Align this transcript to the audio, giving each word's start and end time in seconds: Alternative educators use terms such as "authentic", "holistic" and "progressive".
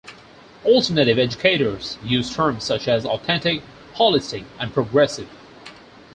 Alternative 0.65 1.19
educators 1.19 1.99
use 2.03 2.35
terms 2.35 2.63
such 2.63 2.87
as 2.87 3.05
"authentic", 3.05 3.61
"holistic" 3.93 4.45
and 4.59 4.73
"progressive". 4.73 5.29